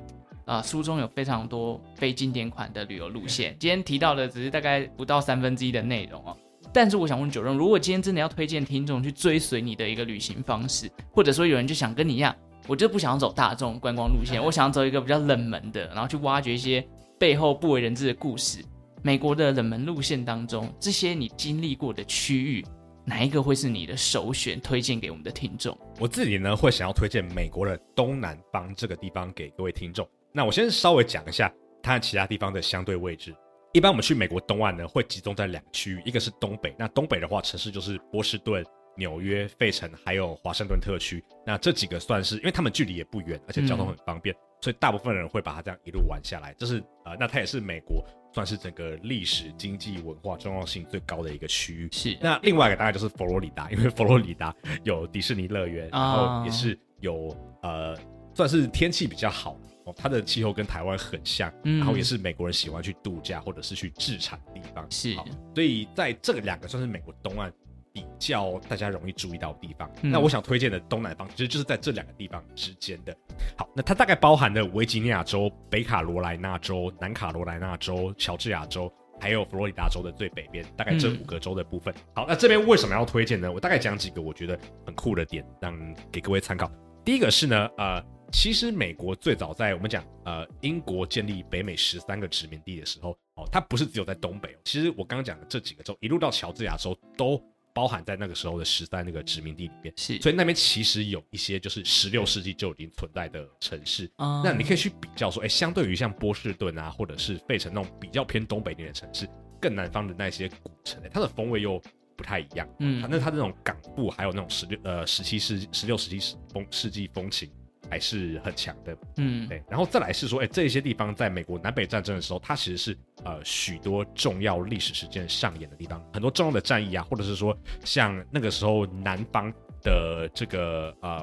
[0.45, 6.37] 啊、书中有非常多非经典款的旅游路线，今天提到的只是大概不到三分之一的内容哦。
[6.75, 12.37] 但是我想问九任，如果今天真的要推荐听众去追随你的一个旅行方式，或者说有人就想跟你一样。
[12.67, 16.87] 我就不想走大众观光路线，我想要走一个比较冷门的，然后去挖掘一些
[17.19, 18.63] 背后不为人知的故事。
[19.01, 22.63] 美国的冷门路线当中，这些你经历过的区域，
[23.05, 24.61] 哪一个会是你的首选？
[24.61, 25.77] 推荐给我们的听众。
[25.99, 30.09] 我自己呢，会想要推荐美国的东南方这个地方给各位听众。
[30.33, 33.35] 那我先稍微讲一下它和其他地方的相对位置。
[33.73, 36.75] 一般我们去美国东岸呢，会集中在两个区域，一个是东北。
[36.79, 38.65] 那东北的话，城市就是波士顿。
[38.95, 46.55] 纽约、费城还有华盛顿特区，那这几个算是，因为他们距离也不远，而且交通很方便，所以大部分人会把它这样一路玩下来。
[46.59, 51.89] 这是呃，那它也是美国算是整个历史、经济、文化重要性最高的一个区域。
[51.93, 52.17] 是。
[52.21, 57.97] 那另外一个大概就是佛罗里达，因为佛罗里达有迪士尼乐园，然后也是有呃，
[58.35, 64.87] 算是天气比较好哦，它的气候跟台湾很像，嗯、然后也是美国人喜欢去度假或者是去置产的地方。
[64.91, 65.15] 是。
[65.55, 67.53] 所以在这两个算是美国东岸。
[67.93, 73.15] 比较大家容易注意到的地方，嗯、那我想推荐的东南方其实就是在这两个地方之间的。
[73.57, 81.93] 好，那它大概包含了维吉尼亚州、北卡罗来纳州、南卡罗来纳州、乔治亚州，还有佛罗里达州的最北边，大概这五个州的部分。
[81.95, 83.53] 嗯、好，那这边为什么要推荐呢？
[83.53, 85.77] 我大概讲几个我觉得很酷的点，让
[86.11, 86.71] 给各位参考。
[87.05, 88.03] 第一个是呢，呃，
[88.33, 97.43] 其实美国最早在我们讲呃英国建立北美十三个殖民地的时候，哦，它不是只有在东北哦，其实我刚刚讲的这几个州，一路到乔治亚州都。
[97.75, 104.11] 包含在那个时候的十三那个殖民地里面，是，所以那边其实有一些就是十六世纪就已经存在的城市。
[104.19, 109.29] 嗯，那你可以去比较说，哎，相对于像波士顿啊，或者是费城那种比较偏东北一点的城市，
[109.61, 111.81] 更南方的那些古城，它的风味又
[112.17, 112.69] 不太一样。
[112.81, 117.51] 嗯，反正它这种港埠还有那种十六呃十七世十六世纪风世纪风情。
[117.93, 129.53] 还是很强的，嗯，对，然后再来是说，哎，这些地方在美国南北战争的时候，它其实是呃许多重要历史事件上演的地方，很多重要的战役啊，或者是说像那个时候南方
[129.83, 131.23] 的这个呃，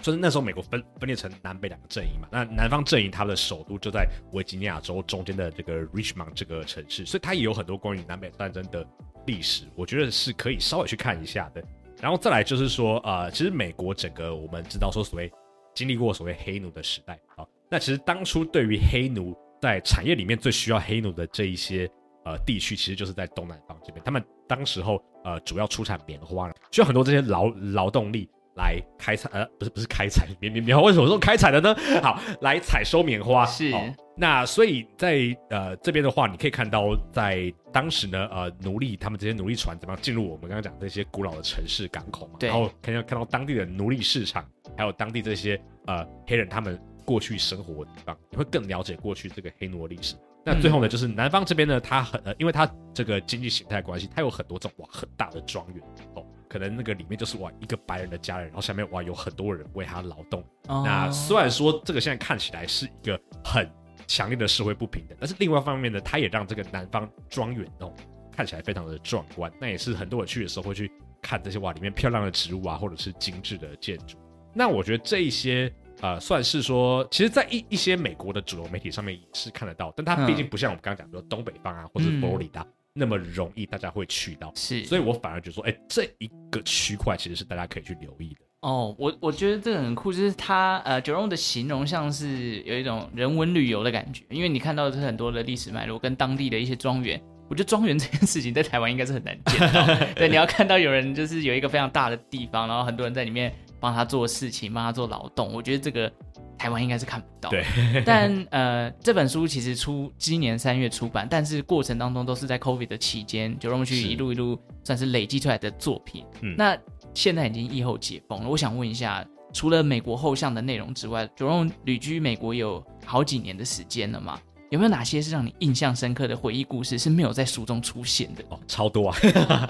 [0.00, 8.86] 就是那时候美国分分裂成南北两个阵营嘛，那南方阵营它的首都就在维吉尼亚州中间的这个 Richmond 这个城市，所以它也有很多关于南北战争的
[9.26, 11.60] 历史，我觉得是可以稍微去看一下的。
[12.00, 15.28] 然后再来就是说，呃，其实美国整个我们知道说所谓。
[15.76, 21.86] 经历过所谓黑奴的时代，啊，那其实当初对于黑奴在产业里面最需要黑奴的这一些
[22.24, 24.02] 呃地区，其实就是在东南方这边。
[24.02, 31.74] 他们当时候呃主要出产棉花，需要很多这些劳劳动力来开采，呃不是不是开采棉棉棉花，为什么说开采的呢？
[32.02, 33.46] 好，来采收棉花。
[33.46, 33.72] 是，
[34.16, 44.44] 那所以在呃这边的话，你可以看到在当时呢，呃奴隶他们这些奴隶船怎么样进入我们刚刚讲这些古老的城市港口嘛，对，然后看到看到当地的奴隶市场。
[44.76, 50.14] 还有当地这些呃黑人他们过去生活的地方，你会更了解过去这个黑奴的历史。
[50.44, 55.82] 那最后呢，就是南方这边呢，它很呃，因为它这个经济形态关系，它有很多这种哇很大的庄园
[56.14, 60.44] 哦，可能那个里面就是哇一个白人的家人，然后下面哇有很多人为他劳动。
[60.68, 63.70] 哦、那虽然说这个现在看起来是一个很
[64.06, 67.92] 强烈的社会不平等，但是另外一方面呢，它也让这个南方庄园哦
[68.32, 69.52] 看起来非常的壮观。
[69.60, 70.90] 那也是很多人去的时候会去
[71.20, 74.16] 看这些哇里面漂亮的植物啊，或者是精致的建筑。
[74.54, 82.66] 那我觉得这一些呃，算是说，其实，在一一些美国的主流媒体上面也是看得到，但它毕竟不像我们刚刚讲比如东北方啊，或者佛罗里达，
[82.96, 88.40] 那么容易大家会去到，是，所以我反而觉得说，哎，这一个区块其实是大家可以去留意的。
[88.62, 97.20] 哦，我我觉得这个很酷，就是它呃，Jerome 的形容像是有一种人文旅游的感觉，因为你看到的是很多的历史脉络跟当地的一些庄园。
[97.48, 99.86] 我觉得庄园这件事情在台湾应该是很难见到，
[100.16, 105.52] 对，你要看到有人就是有一个非常大的地方，然后很多人在里面帮他做事情，帮他做劳动。
[105.52, 106.12] 我觉得这个
[106.58, 107.50] 台湾应该是看不到。
[107.50, 107.64] 对，
[108.04, 116.24] 但呃，这本书其实出今年三月出版，但是过程当中都是在 COVID 的期间，Jerome 去一路一路算是累积出来的作品。
[116.40, 116.76] 嗯，那
[117.14, 124.40] 现在已经疫后解封了，我想问一下，除了美国后巷的内容之外，Jerome 旅居美国有好几年的时间了嘛？
[124.70, 128.44] 有没有哪些是让你印象深刻的回忆故事是没有在书中出现的？
[128.48, 129.16] 哦，超多啊！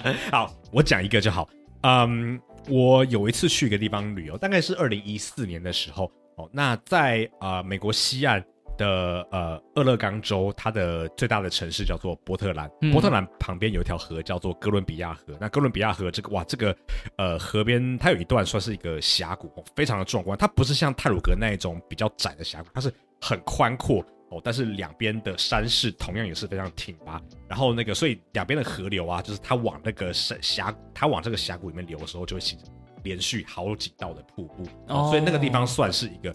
[0.32, 1.46] 好，我讲一个就好。
[1.82, 6.10] 嗯，我有一次去一个地方旅游，大概是二零一四年的时候。
[6.36, 8.44] 哦，那在呃美国西岸
[8.78, 12.70] 的呃俄勒冈州，它的最大的城市叫做波特兰。
[12.82, 15.36] 嗯、波特兰旁边有一条河叫做哥伦比亚河。
[15.40, 16.76] 那哥伦比亚河这个哇，这个
[17.16, 20.36] 呃河边它有一段算是一个峡谷，非常的壮观。
[20.36, 24.04] 它不是像泰鲁格那一种比较窄的峡谷，它是很宽阔。
[24.28, 32.68] 哦，但是两边的山势同样也是非常挺拔，然后那个，所以两边的河流啊，就是它往那个山峡，它往这个峡谷里面流的时候，就会形成
[33.06, 36.34] 连续好几道的瀑布，哦，所以那个地方算是一个，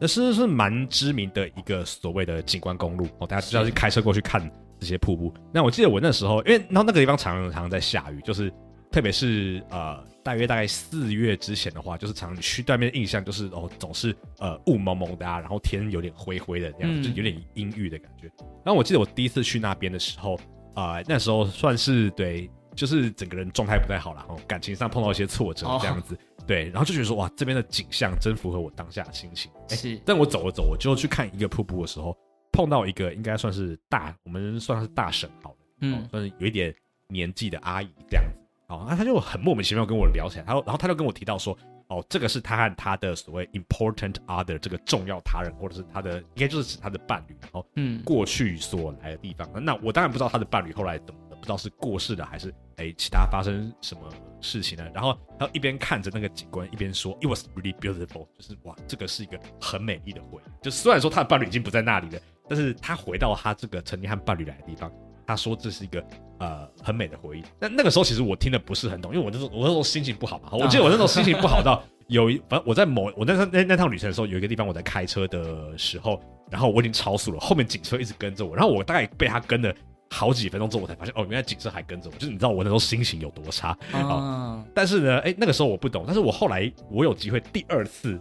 [0.00, 4.48] 那是是蛮知名的一个所谓的景观公路哦，大家需要去开车过去看
[4.78, 5.32] 这些瀑布。
[5.52, 8.52] 那我记得我那时候，因为然后那个地方常常常常在下雨，就是
[8.90, 10.12] 特别是呃。
[10.24, 18.30] 大约大概四月之前的话，就是常去对面的印象就是哦，总是呃雾蒙蒙的啊，然后天有点灰灰的这样，嗯、就有点阴郁的感觉。
[18.64, 20.36] 然后我记得我第一次去那边的时候，
[20.76, 29.50] 啊、呃，那时候算是对，就是整个人状态不太好了，哦，感情上碰到一些挫折这样子，哦、对，然后就觉得说哇，这边的景象真符合我当下的心情。
[29.68, 32.16] 是，但我走了走，我就去看一个瀑布的时候，
[32.52, 36.74] 碰到一个应该算是大，我们算是大婶好了，嗯，算是有一点
[37.08, 38.38] 年纪的阿姨这样子。
[38.68, 41.54] 哦，那他就很莫名其妙跟我聊起来，他说，然后他就跟我提到说，
[41.88, 49.46] 哦，这个是他和他的所谓 important other 这个重要他人，或者是他的，应该就是指他的伴侣，然后嗯，过去所来的地方。
[49.54, 54.02] 嗯、那我当然不知道他的伴侣后来怎么的，不知道是过世了还是哎其他发生什么
[54.40, 54.88] 事情呢？
[54.94, 60.64] 然后他一边看着那个景观，一边说，It was really beautiful，就是哇，这个是一个很美丽的回忆。
[60.64, 64.88] 就虽然说他的伴侣已经不在那里了，但是他回到他这个曾经和伴侣来的地方。
[65.26, 66.04] 他说这是一个
[66.38, 70.48] 呃很美的回忆，但那个时候其实我听的不是很懂，因为我那时候我那时候心情不好嘛。
[70.52, 76.20] 我记得我那时候心情不好到 有一，反正我在某我那趟那那趟旅程的时候，有一个地方我在开车的时候，
[76.50, 79.72] 然后我已经超速了，后面警车一直跟着我，然后我大概被他跟了
[80.12, 84.64] 好几分钟之后，我才发现哦，原来警车还跟着我，就是你知道我那时候心情有多差啊。
[84.74, 88.20] 但是呢，哎，那个时候我不懂，但是我后来我有机会第二次、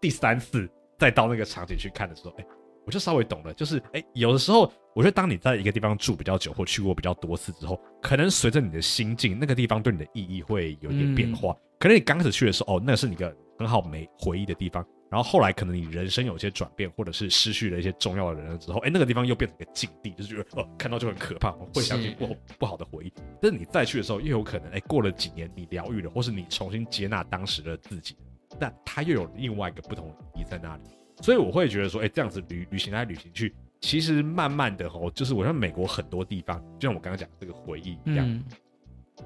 [0.00, 2.44] 第三次再到那个场景去看的时候，哎。
[2.86, 4.62] 我就稍微懂了，就是哎、欸，有的时候，
[4.94, 11.52] 我觉得当你在一个地方住比较久或去过比较多次之后，可能随着你的心境，那个地方对你的意义会有一点变化。
[11.52, 23.12] 嗯、可能你刚开始去的时候，哦，那个是你一个很好没回忆的地方，然后后来可能你人生有一些转变，或者是失去了一些重要的人了之后，哎、欸，那个地方又变成一个禁地，就是觉得哦，看到就很可怕，会想起不不好的回忆。
[23.42, 28.16] 但是你再去的时候，又有可能哎、欸，过了几年你疗愈了，或是你重新接纳当时的自己，
[28.60, 30.82] 但它又有另外一个不同的意义在那里。
[31.20, 38.44] 所以我会觉得说，哎，这样子旅旅行来旅行去，其实慢慢的哦，就是我像美国很多地方，就像我刚刚讲的这个回忆一样，嗯、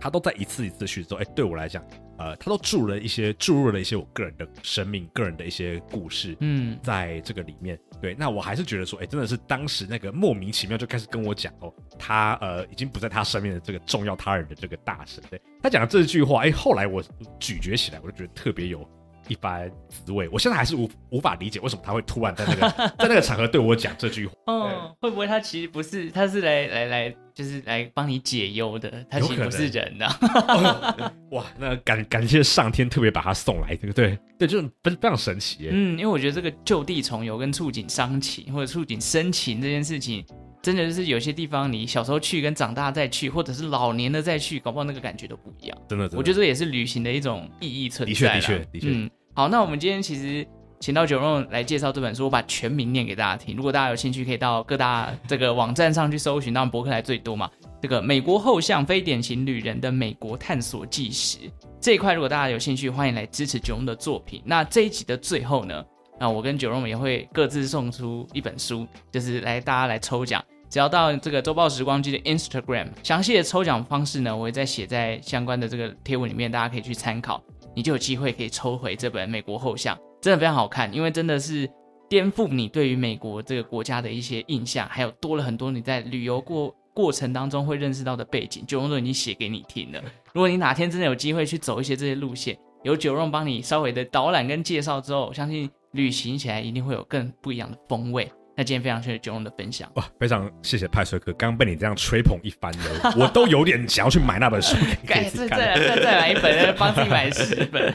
[0.02, 1.80] 他都在一次一次去之后，哎，对我来讲，
[2.18, 17.00] 呃，他都注入了一些注入了一些我个人的生命、个人的一些故事，嗯，在这个里面，对，那我还是觉得说，哎，真的是当时那个莫名其妙就开始跟我讲哦，他呃已经不在他身边的这个重要他人的这个大神，对，他讲的这句话，哎，后来我
[17.38, 18.84] 咀嚼起来，我就觉得特别有。
[19.32, 22.68] 一般滋味，我现在还是无无法理解为什么他会突然在那个
[22.98, 24.34] 在那个场合对我讲这句话。
[24.46, 31.12] 哦，会不会他其实不是，他是来来来，就是来帮你解忧的，他其实不是人呐、哦。
[31.30, 34.18] 哇，那感感谢上天特别把他送来，对不对？
[34.38, 35.68] 对，就是非非常神奇。
[35.70, 40.24] 嗯，因为我觉得这个就地重游跟触景伤情或者触景生情这件事情，
[40.60, 45.78] 真的就是有些地方你小时候去跟长大再去，或者是老年的再去，搞不好那个感觉都不一样。
[45.88, 48.12] 真的，真的我觉得这也是旅行的一种意义存在。
[48.12, 48.88] 的确，的确，的确。
[48.90, 50.46] 嗯好，那我们今天其实
[50.78, 53.56] 请到 Jerome 来介绍这本书，我把全名念给大家听。
[53.56, 57.50] 如果大家有兴趣，可以到各大这个网站上去搜寻，当然博客来最多嘛。
[57.80, 61.38] 这个美国后巷非典型旅人的美国探索纪实
[61.80, 64.42] 这一块，如果大家有兴趣，欢迎来支持 Jerome 的作品。
[64.44, 65.82] 那这一集的最后呢，
[66.20, 70.44] 那我跟 Jerome 也会各自送出一本书，就是来大家来抽奖。
[70.68, 77.42] 只要到这个周报时光机的 Instagram，详细的抽奖方式呢，我会再写在相关的这个贴文里面，大家可以去参考。
[77.74, 81.68] 你就有机会可以抽回这本《美国后巷》，真的非常好看，因为真的是
[82.08, 90.02] 颠覆你对于美国这个国家的一些印象，还有多了很多你在旅游过过程当中会认识到的背景，九荣都已经写给你听了。
[90.34, 98.30] 如果你哪天真的有机会去走一些这些路线，有九荣帮你稍微的导览跟介绍之后，我相信旅行起来一定会有更不一样的风味。
[98.54, 104.76] 那今天非常谢谢九荣的分享哇，非常谢谢派翠克，刚刚被你这样吹捧一番的，我都有点想要去买那本书。
[105.08, 107.94] 再再再再来一本，帮自己买十本。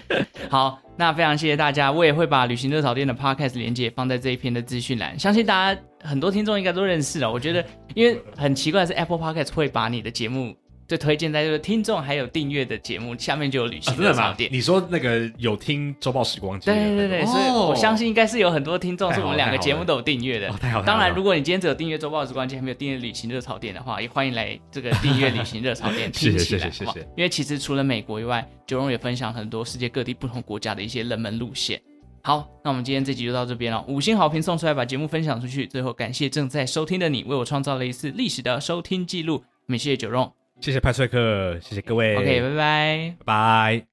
[0.49, 7.31] 好，那非常谢谢大家，我也会把旅行热炒店的 podcast 连接放在这一篇的资讯栏，相信大家很多听众应该都认识了。
[7.31, 10.55] 我觉得，因为很奇怪的是 Apple Podcast 会把你的节目。
[10.87, 14.49] 就推荐在这个听众还有订阅的节目下面就有旅行热炒店。
[14.53, 16.67] 你说那个有听周报时光机？
[16.67, 20.49] 对对对，所以我相信应该是有很多听众是我们两个节目都有订阅的。
[20.51, 20.85] 太好了！
[20.85, 26.59] 当然，如果你今天只有订阅周报时光机，还没有订阅旅行热潮店的话，也欢迎来这个订阅旅行热潮店 听起来。
[26.59, 26.99] 谢谢谢谢。
[27.17, 31.81] 因为其实除了美国以外，九荣也分享很多世界各地不同国家的一些冷门路线。
[32.23, 33.83] 好，那我们今天这集就到这边了。
[33.87, 35.67] 五星好评送出来，把节目分享出去。
[35.67, 39.35] 最后感谢正在收听的你，为我创造了一次历史的收听记录。
[39.35, 40.31] 我们谢谢九荣。
[40.59, 42.15] 谢谢派帅克，谢谢各位。
[42.15, 43.87] OK，拜拜，拜拜。